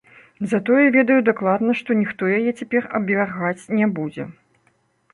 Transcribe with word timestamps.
Затое 0.53 0.85
ведаю 0.95 1.17
дакладна, 1.27 1.77
што 1.83 1.99
ніхто 2.01 2.23
яе 2.39 2.51
цяпер 2.59 2.91
абвяргаць 3.01 3.69
не 3.81 3.95
будзе. 4.01 4.23